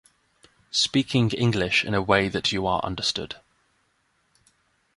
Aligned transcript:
Speaking 0.71 1.29
english 1.29 1.85
in 1.85 1.93
a 1.93 2.01
way 2.01 2.27
that 2.27 2.51
you 2.51 2.65
are 2.65 2.83
understood. 2.83 3.35